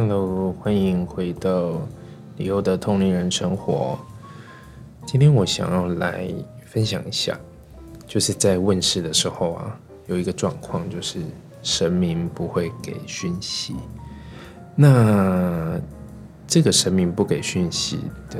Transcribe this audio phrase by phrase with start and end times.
[0.00, 1.74] Hello，欢迎回到
[2.38, 3.98] 李欧的同龄人生活。
[5.04, 6.26] 今天我想要来
[6.64, 7.38] 分享一下，
[8.06, 11.20] 就是在问世的时候啊，有一个状况，就是
[11.62, 13.76] 神明不会给讯息。
[14.74, 15.78] 那
[16.46, 17.98] 这个神明不给讯息
[18.30, 18.38] 的，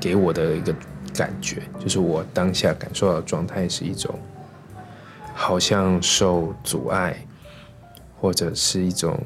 [0.00, 0.74] 给我的一个
[1.14, 4.12] 感觉，就是我当下感受到的状态是一种，
[5.32, 7.16] 好像受阻碍，
[8.20, 9.16] 或者是一种。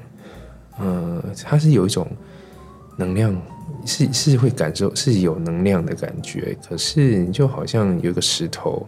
[0.80, 2.06] 嗯，它是有一种
[2.96, 3.40] 能量，
[3.84, 6.56] 是是会感受是有能量的感觉。
[6.66, 8.86] 可是你就好像有一个石头，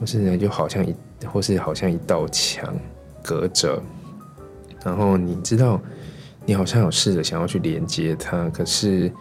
[0.00, 0.94] 或是呢就好像一，
[1.26, 2.74] 或是好像一道墙
[3.22, 3.82] 隔着。
[4.84, 5.80] 然后你知道，
[6.44, 9.12] 你好像有试着想要去连接它，可是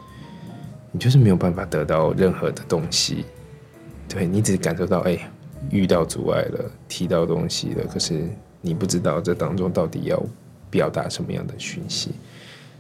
[0.92, 3.26] 你就是没有办法得到任何的东西。
[4.10, 5.20] 对你只感受到，哎，
[5.70, 8.28] 遇到阻碍了，提到东西了，可是
[8.62, 10.22] 你不知道这当中到底要。
[10.72, 12.12] 表达什么样的讯息？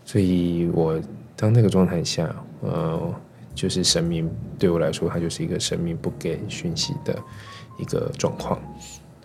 [0.03, 0.99] 所以我
[1.35, 3.13] 当那个状态下，呃，
[3.53, 7.17] 就是神明对我来说，它就是一个神明不给讯息的
[7.77, 8.59] 一个状况。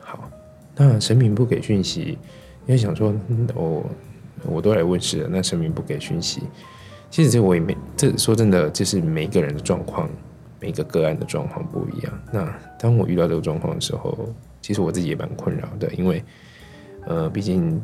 [0.01, 0.31] 好，
[0.77, 2.19] 那神明不给讯息，
[2.67, 3.13] 因为想说，
[3.55, 3.85] 我
[4.45, 6.43] 我都来问世了，那神明不给讯息，
[7.11, 10.09] 其实这我也没，这说真的，就是每个人的状况，
[10.61, 12.23] 每个个案的状况不一样。
[12.31, 14.29] 那当我遇到这个状况的时候，
[14.61, 16.23] 其实我自己也蛮困扰的，因为，
[17.07, 17.81] 呃，毕竟。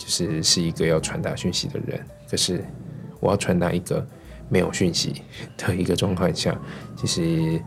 [0.00, 2.64] 就是是一个要传达讯息的人，可是
[3.20, 4.04] 我要传达一个
[4.48, 5.20] 没有讯息
[5.58, 6.58] 的一个状况下，
[6.96, 7.60] 其实，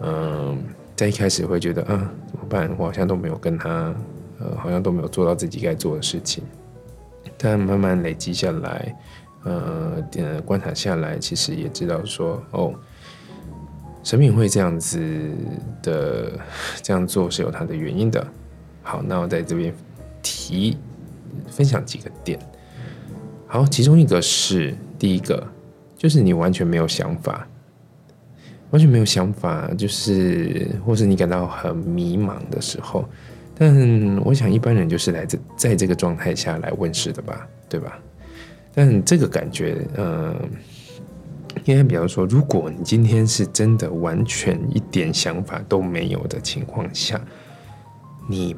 [0.00, 0.62] 嗯，
[0.94, 2.70] 在一开始会觉得啊，怎么办？
[2.76, 3.94] 我好像都没有跟他，
[4.38, 6.44] 呃，好像都没有做到自己该做的事情。
[7.38, 8.94] 但慢慢累积下来，
[9.44, 12.74] 呃，观察下来，其实也知道说，哦，
[14.04, 15.00] 神明会这样子
[15.82, 16.38] 的
[16.82, 18.26] 这样做是有他的原因的。
[18.82, 19.74] 好，那我在这边
[20.22, 20.76] 提。
[21.48, 22.38] 分享几个点，
[23.46, 25.46] 好，其中一个是第一个，
[25.96, 27.46] 就是你完全没有想法，
[28.70, 33.04] 完全没有想法，就是或是你感到很迷茫的时候，
[33.54, 37.98] 但我想一般人就是来这在这个状态下来问世的吧，对吧？
[38.74, 40.34] 但这个感觉，嗯，
[41.64, 47.20] 应该比方说，如果你今天是真的完全一点想法都没有的情况下，
[48.28, 48.56] 你。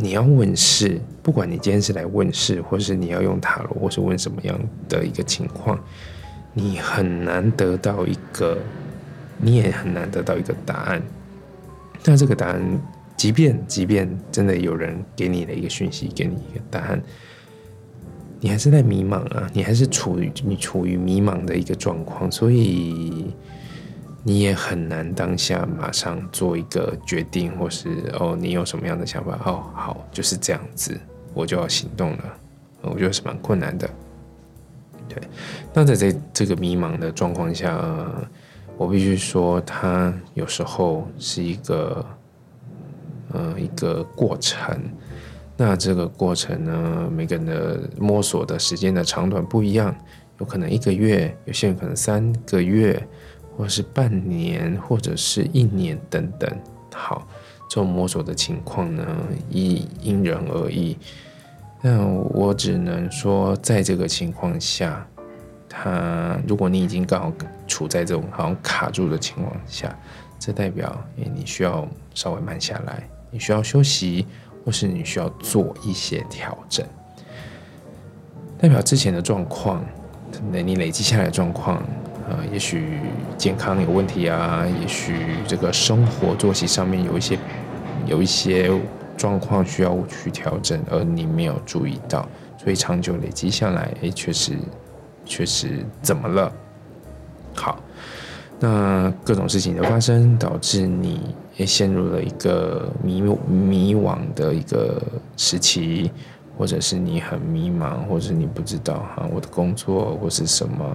[0.00, 4.56] 你要问世，不管你今天是来问世，或是你要用塔罗，或是问什么样
[4.88, 5.76] 的一个情况，
[6.54, 8.56] 你很难得到一个，
[9.38, 11.02] 你也很难得到一个答案。
[12.04, 12.62] 那这个答案，
[13.16, 17.02] 即便即便真的有人给你的一个讯息，给你一个答案，
[18.38, 23.34] 你还是在迷茫啊，你还是处于你处于迷茫的一个状况，所以。
[24.24, 29.38] 你也很难当下马上做一个决定，或是哦，你有什么样的想法？
[29.44, 30.98] 哦，好，就是这样子，
[31.32, 32.24] 我就要行动了。
[32.82, 33.88] 我觉得是蛮困难的。
[35.08, 35.22] 对，
[35.72, 37.80] 那在这这个迷茫的状况下，
[38.76, 42.04] 我必须说，它有时候是一个，
[43.32, 44.78] 呃，一个过程。
[45.56, 49.94] 那这个过程呢，每个人的摸索的时间的长短不一样，
[50.38, 53.00] 有可能一个月，有些人可能三个月。
[53.58, 56.48] 或是半年，或者是一年等等，
[56.94, 57.26] 好，
[57.68, 59.04] 这种摸索的情况呢，
[59.50, 60.96] 因因人而异。
[61.82, 65.04] 那我只能说，在这个情况下，
[65.68, 67.32] 他如果你已经刚好
[67.66, 69.92] 处在这种好像卡住的情况下，
[70.38, 74.24] 这代表你需要稍微慢下来，你需要休息，
[74.64, 76.86] 或是你需要做一些调整，
[78.56, 79.84] 代表之前的状况，
[80.52, 81.82] 那你累积下来的状况。
[82.28, 83.00] 呃，也许
[83.38, 87.38] 健康有问题啊，也许这个生活作息上面有一些
[88.06, 88.70] 有一些
[89.16, 92.28] 状况需要去调整，而你没有注意到，
[92.58, 94.58] 所以长久累积下来，哎，确实
[95.24, 96.52] 确实怎么了？
[97.54, 97.80] 好，
[98.60, 105.02] 那各种事情的发生，导致你也陷入了一个迷迷惘的一个
[105.38, 106.10] 时期，
[106.58, 110.94] 或者是你很迷茫，或者是你不知道哈，我的工作或是什么。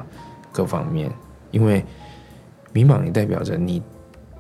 [0.56, 1.12] 各方面，
[1.53, 1.85] 因为
[2.73, 3.81] 迷茫也代表着你，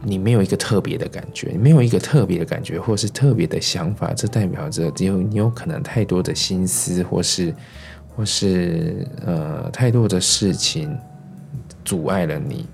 [0.01, 7.53] 你没有一个特别的感觉，你没有一个特别的感觉，或是特别的想法，这代表着只有你有可能太多的心思，或是
[8.15, 10.93] 或是呃太多的事情
[11.85, 12.67] 阻碍了你，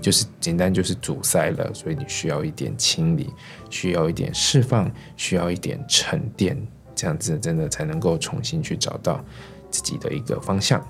[0.00, 3.32] 就是简单就是阻塞了，所以你需要一点清理，
[3.70, 6.56] 需要一点释放，需要一点沉淀，
[6.94, 9.24] 这样子真的才能够重新去找到
[9.70, 10.86] 自己的一个方向。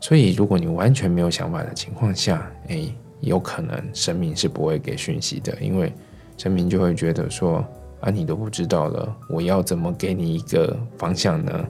[0.00, 2.82] 所以，如果你完全没有想法的情况下，哎，
[3.20, 5.92] 有可能神明是不会给讯息的，因为
[6.36, 7.66] 神明就会觉得说，
[8.00, 11.66] 啊，你都不知道了，我要怎么给你一个方向呢？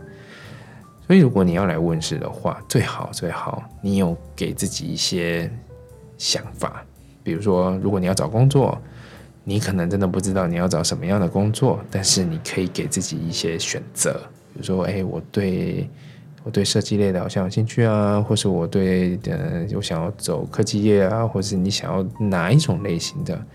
[1.07, 5.51] 所以如果你要来问世的话，最好最好你有给自己一些
[6.19, 6.85] 想法，
[7.23, 8.79] 比如说，如果你要找工作，
[9.43, 14.21] 你可能真的不知道你要找什么样的工作，但是你可以给自己一些选择，
[14.53, 15.89] 比如说，哎，我对。
[16.49, 23.47] 我对设计类的好像有兴趣啊，或是我对呃，我想要走科技业啊，或是你想要哪一种类型的？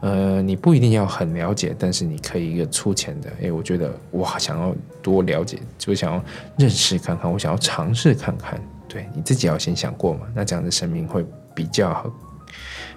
[0.00, 3.30] 呃，你不一定要很了解，但是你可以一个粗浅的。
[3.42, 6.24] 诶，我觉得我想要多了解，就想要
[6.56, 8.58] 认识看看，我想要尝试看看。
[8.88, 11.22] 对你自己要先想过嘛，那这样的生命会
[11.54, 12.10] 比较好，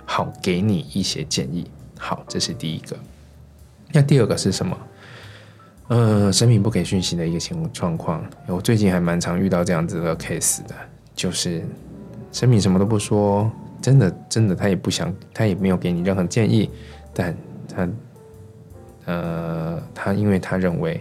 [0.05, 1.69] 好给你一些建议。
[1.99, 2.95] 好，这是第一个。
[3.91, 4.77] 那第二个是什么？
[5.93, 10.73] 呃，神明不给讯息的一个情状况，我最近还蛮常遇到这样子的 case 的，
[11.13, 11.63] 就是
[12.31, 13.47] 神明什么都不说，
[13.79, 16.67] 真的真的他也不想，他也没有给你任何建议，
[17.13, 17.37] 但
[17.71, 17.87] 他，
[19.05, 20.99] 呃，他因为他认为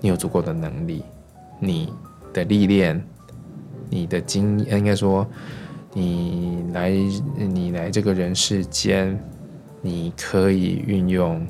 [0.00, 1.02] 你有足够的能力，
[1.58, 1.92] 你
[2.32, 3.04] 的历练，
[3.90, 5.26] 你的经，应该说
[5.92, 6.90] 你来
[7.34, 9.18] 你来这个人世间，
[9.82, 11.44] 你可以运用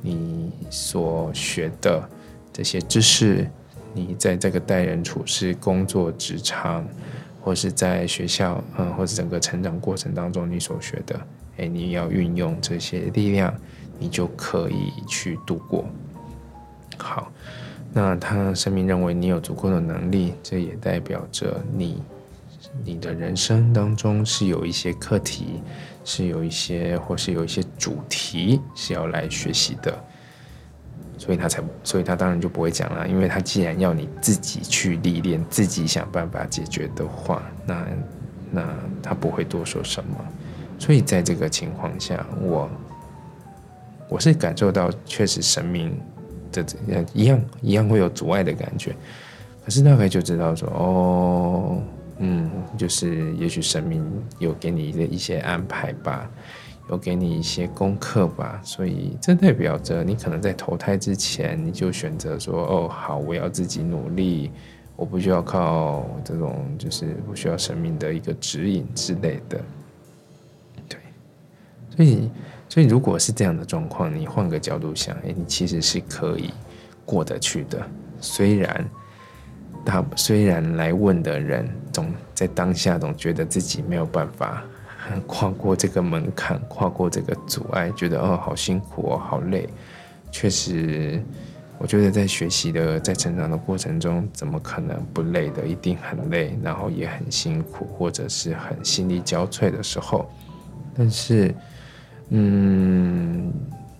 [0.00, 2.02] 你所学的。
[2.52, 3.48] 这些知识，
[3.94, 6.86] 你在这个待人处事、工作职场，
[7.40, 11.20] 或是在学校，嗯，或者整个成长过程当中你所学的，
[11.56, 13.52] 哎，你要运用这些力量，
[13.98, 15.84] 你就可以去度过。
[16.98, 17.32] 好，
[17.92, 22.02] 那他生命认为你有足够的能力，这也代表着你，
[22.84, 25.62] 你的人生当中是有一些课题，
[26.04, 30.04] 是有一些，或是有一些主题是要来学习的。
[31.22, 37.86] 所以他才，所以他当然就不会讲了，因为他既然要你自己去历练，自己想办法解决的话，那
[38.50, 40.16] 那他不会多说什么。
[40.80, 42.68] 所以在这个情况下，我
[44.08, 45.96] 我是感受到确实神明
[46.50, 46.66] 的
[47.12, 48.92] 一样一样会有阻碍的感觉，
[49.64, 51.82] 可是大概就知道说，哦，
[52.18, 54.04] 嗯，就是也许神明
[54.40, 56.28] 有给你的一些安排吧。
[56.90, 64.50] 有给你一些功课吧，所以这代表着你可能在投胎之前，你就选择说：“哦，好，我要自己努力，
[64.96, 69.60] 我不需要靠这种，就是不需要生命的一个指引之类的。”
[70.88, 70.98] 对，
[71.96, 72.30] 所以，
[72.68, 76.50] 所以如果是这样的状况，你换个角度想，哎，你其实是可以
[77.06, 77.80] 过得去的。
[78.20, 78.90] 虽然
[79.84, 84.64] 他虽然来问的人总在当下总觉得自己没有办法。
[85.26, 89.68] 跨过这个门槛，跨过这个阻碍，觉得哦，好辛苦哦，好累。
[90.30, 91.22] 确实，
[91.78, 95.66] 我觉得在学习的、在成长的过程中，怎么可能不累的？
[95.66, 100.30] 一定很累，然后也很辛苦，或者是很心力交瘁的时候。
[100.94, 101.54] 但是，
[102.30, 103.52] 嗯，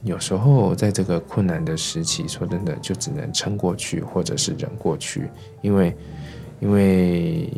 [0.04, 5.28] 有时候在这个困难的时期，说真的，就只能撑过去，或者是忍过去，
[5.60, 5.96] 因为，
[6.60, 7.50] 因为。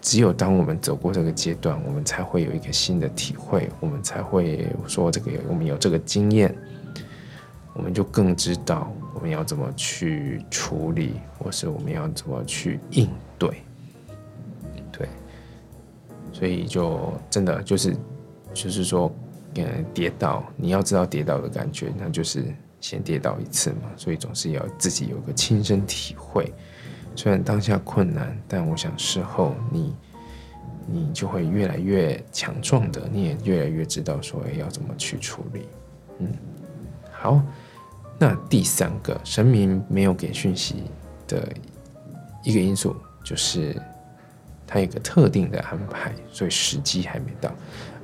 [0.00, 6.56] 只有当我们走过这个阶段，我们才会有一个新的体会，我们才会说这个我们有这个经验，
[7.74, 13.08] 我们就更知道我们要怎么去处理，或是我们要怎么去应
[13.38, 13.62] 对。
[14.90, 15.08] 对，
[16.32, 17.94] 所以就真的就是
[18.54, 19.14] 就是说，
[19.56, 22.44] 嗯，跌倒，你要知道跌倒的感觉，那就是
[22.80, 26.50] 先跌倒一次嘛，所以总是要自己有个亲身体会。
[27.16, 29.94] 虽然当下困难，但我想事后你，
[30.86, 35.68] 你就会越来越强壮的，你也越来越知道说要怎么去处理。
[36.18, 36.32] 嗯，
[37.12, 37.42] 好，
[38.18, 40.84] 那第三个神明没有给讯息
[41.28, 41.46] 的
[42.42, 43.76] 一个因素，就是
[44.66, 47.52] 他有个特定的安排，所以时机还没到。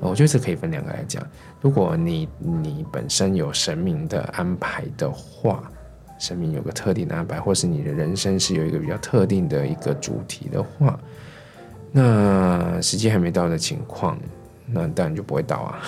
[0.01, 1.27] 我觉得这可以分两个来讲。
[1.61, 5.71] 如果你你本身有神明的安排的话。
[6.18, 10.99] 生命有个特定的安排，或是你的人生是有一个比较特定的一个主题的话，
[11.92, 14.18] 那时机还没到的情况，
[14.66, 15.82] 那当然就不会到啊。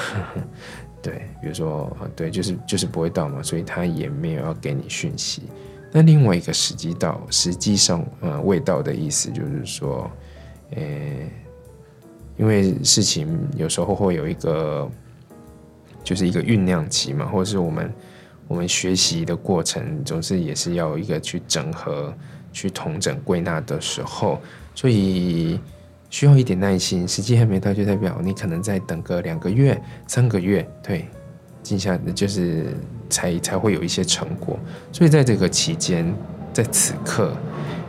[1.00, 5.42] 对，比如说，对，就是就是不会到嘛，所以他也没有要给你讯息。
[5.90, 10.11] 那另外一个时机到，实际上呃未到的意思就是说，
[10.73, 10.82] 呃，
[12.37, 14.90] 因为事情有时候会有一个，
[16.04, 17.90] 就是一个酝酿期嘛，或者是我们。
[18.49, 22.12] 我们学习的过程总是也是要一个去整合、
[22.52, 24.40] 去统整、归纳的时候，
[24.75, 25.61] 所以
[26.09, 27.07] 需要一点耐心。
[27.07, 31.07] 时机还没到，就代表你可能再等个两个月、三个月，对，
[31.62, 32.75] 静下就是
[33.11, 34.59] 才才会有一些成果。
[34.90, 36.11] 所以在这个期间，
[36.52, 37.37] 在此刻，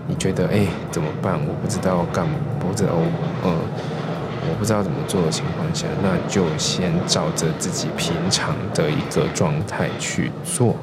[0.08, 1.40] 你觉得哎怎么办？
[1.40, 2.98] 我不知道干嘛，不知道
[3.46, 3.99] 嗯。
[4.48, 10.76] 我不知道怎么做的情况下，那就先照着自己平常的一个状态去做。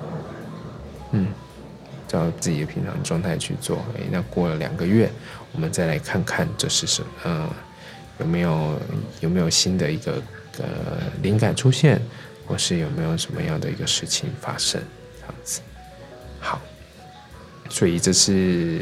[1.12, 1.28] 嗯，
[2.06, 3.78] 照自己的平常状态去做。
[3.96, 5.10] 诶，那过了两个月，
[5.52, 7.48] 我们再来看看这是什么，
[8.18, 8.78] 有没有
[9.20, 10.22] 有没有新的一个
[10.58, 10.64] 呃
[11.22, 12.00] 灵感出现，
[12.46, 14.80] 或是有没有什么样的一个事情发生，
[15.20, 15.60] 这样子。
[16.40, 16.60] 好，
[17.70, 18.80] 所以这是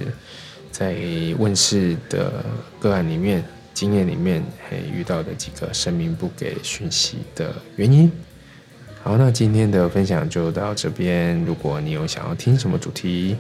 [0.70, 0.96] 在
[1.38, 2.44] 问世的
[2.80, 3.44] 个案里面。
[3.74, 8.10] 经验里面嘿遇到的几个生命不给讯息的原因。
[9.02, 11.38] 好，那今天的分享就到这边。
[11.44, 13.36] 如果你有想要听什么主题，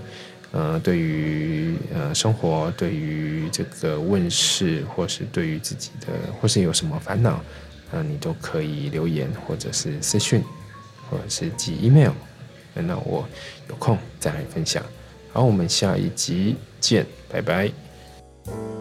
[0.52, 7.42] 呃，对于呃生活，对于这个问世，或是对于自己的，或是有什么烦恼，
[7.90, 10.42] 那你都可以留言，或者是私讯，
[11.08, 12.12] 或者是寄 email。
[12.74, 13.26] 那我
[13.70, 14.84] 有空再来分享。
[15.32, 18.73] 好，我们下一集见，拜拜。